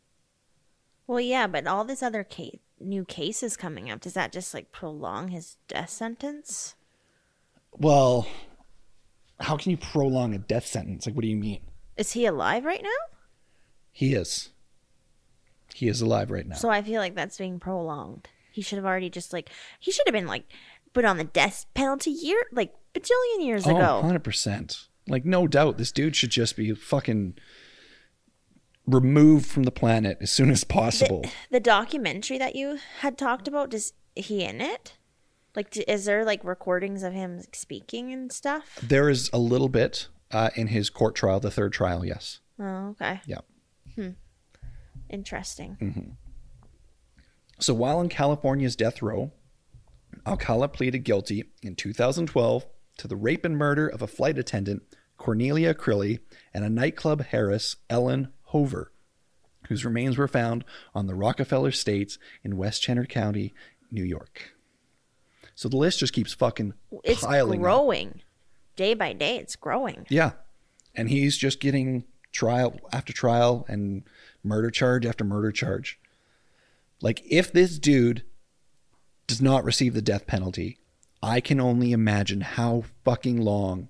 [1.06, 4.72] Well, yeah, but all this other ca- new cases coming up, does that just like
[4.72, 6.74] prolong his death sentence?
[7.72, 8.26] Well,
[9.40, 11.06] how can you prolong a death sentence?
[11.06, 11.60] Like, what do you mean?
[11.96, 13.16] Is he alive right now?
[13.92, 14.50] He is.
[15.74, 16.56] He is alive right now.
[16.56, 18.28] So I feel like that's being prolonged.
[18.52, 20.44] He should have already just like he should have been like
[20.92, 24.00] put on the death penalty year like bajillion years oh, ago.
[24.04, 24.86] 100%.
[25.06, 27.34] Like, no doubt, this dude should just be fucking
[28.88, 31.24] removed from the planet as soon as possible.
[31.50, 34.94] The documentary that you had talked about, does he in it?
[35.54, 38.78] Like, is there like recordings of him speaking and stuff?
[38.82, 42.40] there is a little bit uh, in his court trial, the third trial, yes.
[42.60, 43.38] Oh, okay, Yeah.
[45.10, 46.16] interesting.
[47.60, 49.32] So while in California's death row,
[50.26, 52.66] Alcala pleaded guilty in 2012
[52.98, 54.82] to the rape and murder of a flight attendant,
[55.16, 56.20] Cornelia Crilley,
[56.54, 58.92] and a nightclub heiress, Ellen Hover,
[59.68, 63.52] whose remains were found on the Rockefeller Estates in Westchester County,
[63.90, 64.54] New York.
[65.54, 67.64] So the list just keeps fucking It's piling up.
[67.64, 68.20] growing
[68.76, 69.36] day by day.
[69.38, 70.06] It's growing.
[70.08, 70.32] Yeah.
[70.94, 74.04] And he's just getting trial after trial and
[74.44, 75.98] murder charge after murder charge.
[77.00, 78.22] Like, if this dude
[79.26, 80.78] does not receive the death penalty,
[81.22, 83.88] I can only imagine how fucking long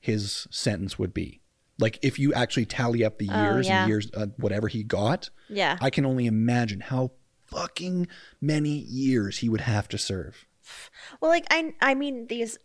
[0.00, 1.40] his sentence would be.
[1.78, 3.82] Like, if you actually tally up the Oh, years yeah.
[3.82, 5.76] and years, uh, whatever he got, Yeah.
[5.80, 7.12] I can only imagine how
[7.46, 8.06] fucking
[8.40, 10.46] many years he would have to serve.
[11.20, 12.58] Well, like I, I mean, these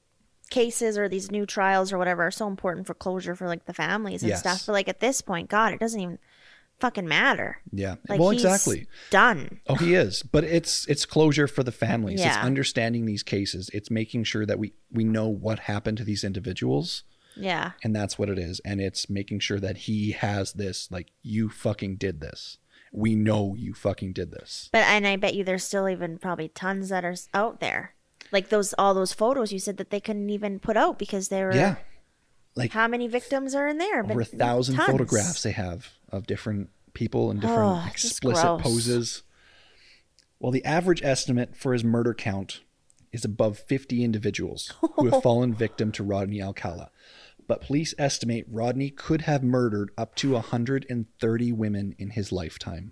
[0.50, 3.74] cases or these new trials or whatever are so important for closure for like the
[3.74, 4.40] families and Yes.
[4.40, 4.66] stuff.
[4.66, 6.18] But like at this point, God, it doesn't even
[6.80, 7.58] fucking matter.
[7.72, 7.96] Yeah.
[8.08, 8.88] Like well, he's exactly.
[9.10, 9.60] done.
[9.68, 12.22] Oh, he is, but it's it's closure for the families.
[12.24, 13.70] It's understanding these cases.
[13.74, 17.04] It's making sure that we we know what happened to these individuals,
[17.40, 17.72] Yeah.
[17.84, 18.60] and that's what it is.
[18.66, 20.90] And it's making sure that he has this.
[20.92, 22.58] Like you fucking did this.
[22.92, 24.70] We know you fucking did this.
[24.72, 27.94] But and I bet you there's still even probably tons that are out there.
[28.32, 31.44] Like those all those photos you said that they couldn't even put out because they
[31.44, 31.76] were Yeah,
[32.56, 34.04] like how many victims are in there?
[34.04, 34.90] over a thousand tons.
[34.92, 39.24] photographs they have of different people and different Oh, explicit poses.
[40.40, 42.62] Well, the average estimate for his murder count
[43.12, 46.92] is above 50 individuals who have fallen victim to Rodney Alcala.
[47.50, 52.92] But police estimate Rodney could have murdered up to 130 women in his lifetime.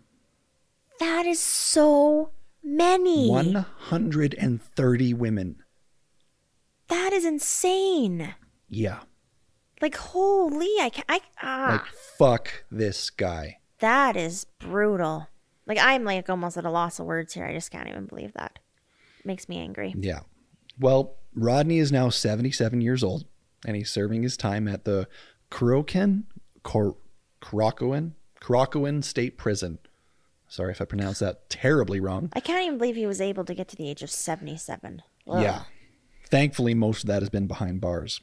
[1.00, 2.32] That is so
[2.64, 3.30] many.
[3.30, 5.58] 130 women.
[6.88, 8.34] That is insane.
[8.68, 9.02] Yeah.
[9.80, 11.68] Like holy, I can I ah.
[11.74, 11.86] Like,
[12.18, 13.60] fuck this guy.
[13.78, 15.28] That is brutal.
[15.68, 17.46] Like I'm like almost at a loss of words here.
[17.46, 18.58] I just can't even believe that.
[19.24, 19.94] makes me angry.
[19.96, 20.22] Yeah.
[20.80, 23.26] Well, Rodney is now 77 years old
[23.68, 25.08] and he's serving his time at the
[25.52, 26.24] Kurokin,
[26.64, 26.96] Kor-
[27.42, 29.78] Kurokoin State Prison.
[30.48, 32.32] Sorry if I pronounced that terribly wrong.
[32.34, 35.04] I can't even believe he was able to get to the age of 77.
[35.28, 35.44] Ugh.
[35.44, 35.64] Yeah.
[36.30, 38.22] Thankfully, most of that has been behind bars.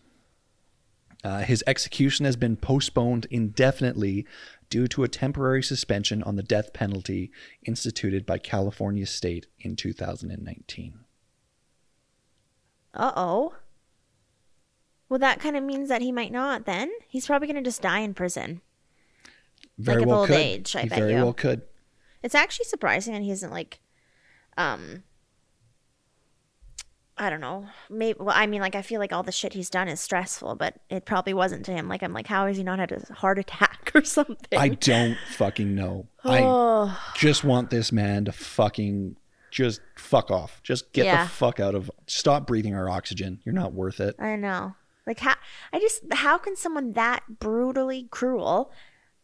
[1.23, 4.27] Uh, his execution has been postponed indefinitely
[4.69, 7.31] due to a temporary suspension on the death penalty
[7.65, 11.01] instituted by California state in 2019.
[12.93, 13.55] Uh oh.
[15.15, 16.65] Well, that kind of means that he might not.
[16.67, 18.63] Then he's probably going to just die in prison.
[19.79, 20.37] Very of well old could.
[20.39, 21.19] age, I he bet very you.
[21.19, 21.63] well could.
[22.25, 23.79] It's actually surprising that he isn't like,
[24.57, 25.05] um,
[27.17, 27.69] I don't know.
[27.89, 28.19] Maybe.
[28.19, 30.81] Well, I mean, like I feel like all the shit he's done is stressful, but
[30.91, 31.87] it probably wasn't to him.
[31.89, 34.59] Like I'm like, how has he not had a heart attack or something?
[34.59, 36.09] I don't fucking know.
[36.25, 39.15] I just want this man to fucking
[39.53, 40.61] just fuck off.
[40.65, 41.23] Just get Yeah.
[41.23, 41.89] the fuck out of.
[42.09, 43.39] Stop breathing our oxygen.
[43.45, 44.17] You're not worth it.
[44.19, 44.75] I know.
[45.07, 45.35] Like how?
[45.73, 48.73] I just how can someone that brutally cruel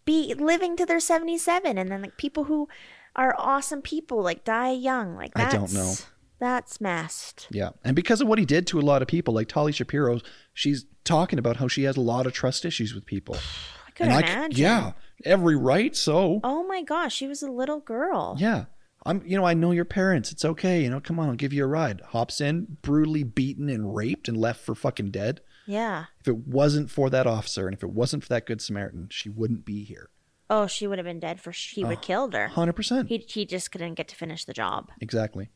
[0.04, 2.68] be living to their 77 and then like people who
[3.16, 5.94] are awesome people like die young like I that's, don't know.
[6.38, 7.48] That's messed.
[7.50, 7.70] Yeah.
[7.84, 10.20] And because of what he did to a lot of people, like Tali Shapiro,
[10.54, 13.36] she's talking about how she has a lot of trust issues with people.
[13.86, 14.52] I could and imagine.
[14.56, 14.92] c- yeah,
[15.24, 15.94] every right.
[15.94, 18.36] So, Oh my gosh, she was a little girl.
[18.38, 18.66] yeah.
[19.06, 20.30] I'm, you know, I know your parents.
[20.30, 20.82] It's okay.
[20.82, 22.02] You know, come on, I'll give you a ride.
[22.08, 25.40] Hops in, brutally beaten and raped and left for fucking dead.
[25.70, 26.06] Yeah.
[26.20, 29.28] If it wasn't for that officer and if it wasn't for that good Samaritan, she
[29.28, 30.10] wouldn't be here.
[30.48, 32.50] Oh, she would have been dead for he would have killed her.
[32.52, 33.06] 100%.
[33.06, 34.90] He he just couldn't get to finish the job.
[35.00, 35.48] exactly.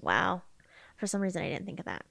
[0.00, 0.42] Wow.
[0.96, 2.04] For some reason I didn't think of that.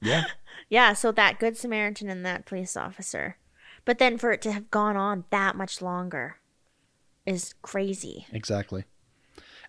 [0.00, 0.24] Yeah.
[0.68, 3.36] Yeah, so that good Samaritan and that police officer.
[3.84, 6.36] But then for it to have gone on that much longer
[7.26, 8.26] is crazy.
[8.32, 8.84] Exactly.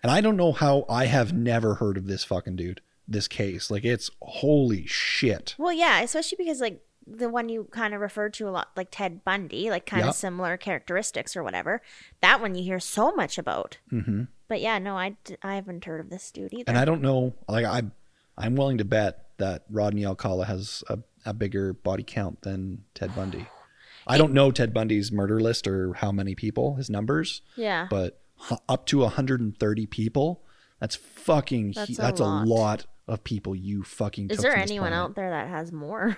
[0.02, 3.70] And I don't know how I have never heard of this fucking dude, this case.
[3.70, 5.54] Like, it's holy shit.
[5.58, 8.88] Well, yeah, especially because like the one you kind of referred to a lot, like
[8.90, 10.10] Ted Bundy, like kind Yep.
[10.10, 11.82] of similar characteristics or whatever.
[12.22, 13.78] That one you hear so much about.
[13.92, 14.22] Mm-hmm.
[14.48, 16.64] But yeah, no, I, I haven't heard of this dude either.
[16.68, 17.82] And I don't know, like, I,
[18.38, 23.14] I'm willing to bet that Rodney Alcala has a, a bigger body count than Ted
[23.16, 23.46] Bundy.
[24.06, 28.20] I don't know Ted Bundy's murder list or how many people, his numbers, yeah, but
[28.68, 30.42] up to 130 people,
[30.78, 32.44] that's fucking, That's he- a that's lot.
[32.44, 35.04] a lot of people you fucking is there anyone planet.
[35.10, 36.16] out there that has more?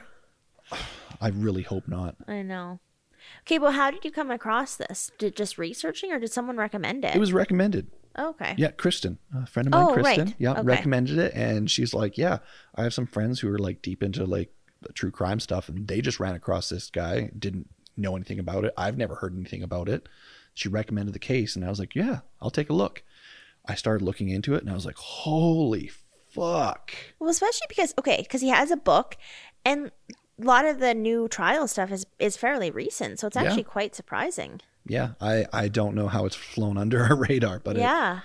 [1.21, 2.17] I really hope not.
[2.29, 2.81] I know.
[3.43, 5.11] Okay, well, how did you come across this?
[5.19, 7.15] Did just researching, or did someone recommend it?
[7.17, 7.89] It was recommended.
[8.19, 8.55] okay.
[8.57, 10.03] Yeah, Kristen, a friend of mine, Oh, right.
[10.19, 10.63] Kristen, yeah, Okay.
[10.63, 12.39] recommended it, and she's like, "Yeah,
[12.75, 15.89] I have some friends who are like deep into like the true crime stuff, and
[15.89, 18.73] they just ran across this guy, didn't know anything about it.
[18.77, 20.09] I've never heard anything about it.
[20.55, 23.03] She recommended the case, and I was like, "Yeah, I'll take a look."
[23.69, 25.89] I started looking into it, and I was like, "Holy
[26.37, 29.17] fuck!" Well, especially because okay, because he has a book,
[29.65, 33.45] and a lot of the new trial stuff is is fairly recent, so it's Yeah.
[33.45, 34.61] actually quite surprising.
[34.87, 38.21] Yeah, I I don't know how it's flown under our radar, but it, yeah,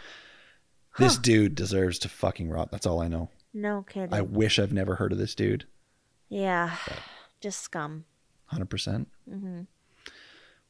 [1.00, 2.70] this dude deserves to fucking rot.
[2.72, 3.30] That's all I know.
[3.54, 4.14] no kidding.
[4.14, 5.66] I wish I've never heard of this dude.
[6.30, 6.76] yeah,
[7.42, 8.06] just scum.
[8.54, 8.70] 100%.
[8.70, 9.62] percent Mm-hmm.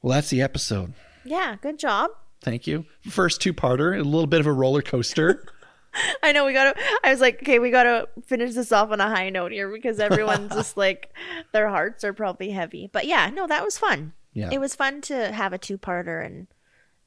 [0.01, 0.93] Well, that's the episode.
[1.25, 2.12] Yeah, good job.
[2.43, 2.86] Thank you.
[3.10, 5.45] First two parter, a little bit of a roller coaster.
[6.23, 6.80] I know we gotta.
[7.04, 9.99] I was like, okay, we gotta finish this off on a high note here because
[9.99, 11.13] everyone's just like,
[11.51, 12.89] their hearts are probably heavy.
[12.91, 14.13] But yeah, no, that was fun.
[14.34, 14.49] Yeah.
[14.51, 16.47] It was fun to have a two-parter and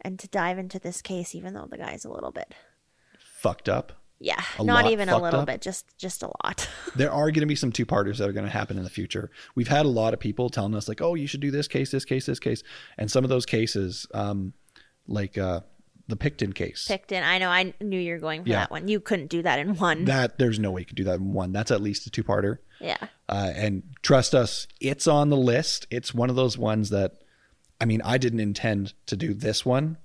[0.00, 2.54] and to dive into this case, even though the guy's a little bit.
[3.18, 3.92] Fucked up.
[4.20, 5.46] Yeah, A not even a little up?
[5.46, 6.68] bit, just just a lot.
[6.96, 8.90] There are going to be some two parters that are going to happen in the
[8.90, 9.30] future.
[9.56, 11.90] We've had a lot of people telling us, like, oh, you should do this case,
[11.90, 12.62] this case, this case.
[12.96, 14.52] And some of those cases, um,
[15.08, 15.60] like uh,
[16.08, 17.22] the Pickton case, Pickton.
[17.22, 17.48] I know.
[17.48, 18.60] I knew you were going for Yeah.
[18.60, 18.88] that one.
[18.88, 20.04] You couldn't do that in one.
[20.06, 21.52] that there's no way you could do that in one.
[21.52, 22.58] That's at least a two parter.
[22.80, 22.96] yeah.
[23.28, 25.86] Uh, and trust us, it's on the list.
[25.90, 27.12] It's one of those ones that,
[27.80, 29.96] I mean, I didn't intend to do this one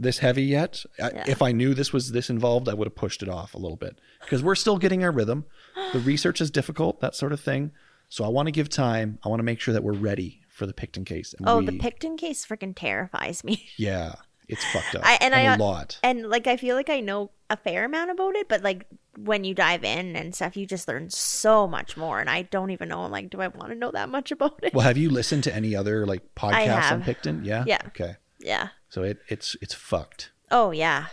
[0.00, 0.84] this heavy yet.
[1.02, 3.58] I, If I knew this was this involved, I would have pushed it off a
[3.58, 5.44] little bit because we're still getting our rhythm.
[5.92, 7.72] The research is difficult, that sort of thing.
[8.08, 9.18] So I want to give time.
[9.24, 11.34] I want to make sure that we're ready for the Pickton case.
[11.36, 13.66] And Oh, we- the Pickton case freaking terrifies me.
[13.76, 14.14] Yeah,
[14.48, 15.02] it's fucked up.
[15.04, 15.98] I and, I a lot.
[16.02, 19.44] and like I feel like I know a fair amount about it, but like when
[19.44, 22.20] you dive in and stuff, you just learn so much more.
[22.20, 23.00] And I don't even know.
[23.00, 24.72] I'm like, do I want to know that much about it?
[24.74, 27.02] Well, have you listened to any other like podcasts on.
[27.02, 27.44] Pickton?
[27.44, 27.64] Yeah.
[27.66, 27.80] Yeah.
[27.88, 28.16] Okay.
[28.38, 28.68] yeah.
[28.88, 30.32] So it it's it's fucked.
[30.50, 31.06] Oh yeah.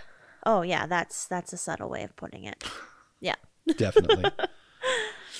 [0.45, 0.85] Oh yeah.
[0.85, 2.63] That's that's a subtle way of putting it.
[3.19, 3.35] Yeah.
[3.77, 4.31] Definitely.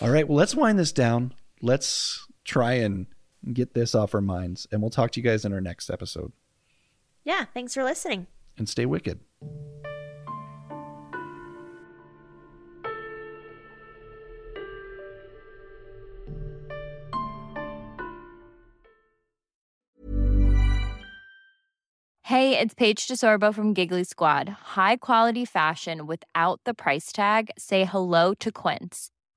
[0.01, 0.27] All right.
[0.27, 1.33] Well, let's wind this down.
[1.61, 3.07] Let's try and
[3.53, 6.31] get this off our minds, and we'll talk to you guys in our next episode.
[7.25, 7.45] Yeah.
[7.53, 8.27] Thanks for listening.
[8.57, 9.19] And stay wicked.
[22.23, 24.49] Hey, it's Paige DeSorbo from Giggly Squad.
[24.49, 27.51] High quality fashion without the price tag.
[27.57, 29.11] Say hello to Quince.